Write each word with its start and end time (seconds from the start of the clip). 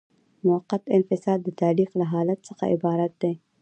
موقت 0.45 0.81
انفصال 0.97 1.39
د 1.43 1.49
تعلیق 1.61 1.91
له 1.99 2.05
حالت 2.13 2.39
څخه 2.47 2.63
عبارت 2.75 3.11
دی. 3.21 3.33